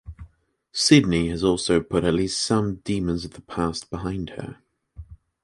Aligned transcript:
Sydney 0.71 1.29
has 1.29 1.43
also 1.43 1.79
put 1.79 2.03
at 2.03 2.15
least 2.15 2.41
some 2.41 2.77
demons 2.77 3.23
of 3.23 3.33
the 3.33 3.41
past 3.43 3.91
behind 3.91 4.31
her. 4.31 4.57